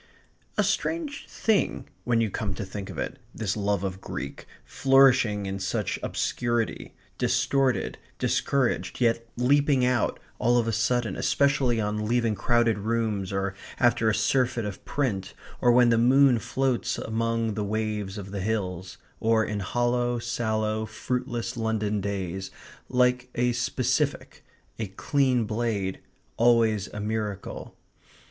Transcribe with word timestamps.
A 0.57 0.63
strange 0.63 1.27
thing 1.27 1.87
when 2.05 2.21
you 2.21 2.31
come 2.31 2.55
to 2.55 2.65
think 2.65 2.89
of 2.89 2.97
it 2.97 3.19
this 3.35 3.55
love 3.55 3.83
of 3.83 4.01
Greek, 4.01 4.47
flourishing 4.65 5.45
in 5.45 5.59
such 5.59 5.99
obscurity, 6.01 6.95
distorted, 7.19 7.99
discouraged, 8.17 8.99
yet 8.99 9.27
leaping 9.37 9.85
out, 9.85 10.19
all 10.39 10.57
of 10.57 10.67
a 10.67 10.71
sudden, 10.71 11.15
especially 11.15 11.79
on 11.79 12.07
leaving 12.07 12.33
crowded 12.33 12.79
rooms, 12.79 13.31
or 13.31 13.53
after 13.79 14.09
a 14.09 14.15
surfeit 14.15 14.65
of 14.65 14.83
print, 14.85 15.35
or 15.61 15.71
when 15.71 15.89
the 15.89 15.99
moon 15.99 16.39
floats 16.39 16.97
among 16.97 17.53
the 17.53 17.63
waves 17.63 18.17
of 18.17 18.31
the 18.31 18.41
hills, 18.41 18.97
or 19.19 19.45
in 19.45 19.59
hollow, 19.59 20.17
sallow, 20.17 20.83
fruitless 20.83 21.55
London 21.55 22.01
days, 22.01 22.49
like 22.89 23.29
a 23.35 23.51
specific; 23.51 24.43
a 24.79 24.87
clean 24.87 25.43
blade; 25.45 25.99
always 26.37 26.87
a 26.87 26.99
miracle. 26.99 27.75